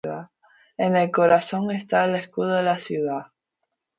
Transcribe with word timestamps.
En 0.77 0.95
el 0.95 1.11
corazón 1.11 1.69
está 1.69 2.05
el 2.05 2.15
escudo 2.15 2.55
de 2.55 2.63
la 2.63 2.79
ciudad. 2.79 3.27